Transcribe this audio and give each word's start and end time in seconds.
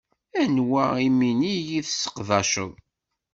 Anwa 0.41 0.85
iminig 1.07 1.67
i 1.79 1.81
tseqdaceḍ? 1.85 2.71